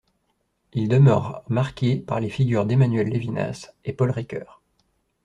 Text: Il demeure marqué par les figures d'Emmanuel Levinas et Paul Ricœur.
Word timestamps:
Il 0.73 0.89
demeure 0.89 1.43
marqué 1.47 1.95
par 1.97 2.19
les 2.19 2.29
figures 2.31 2.65
d'Emmanuel 2.65 3.07
Levinas 3.07 3.71
et 3.85 3.93
Paul 3.93 4.09
Ricœur. 4.09 4.59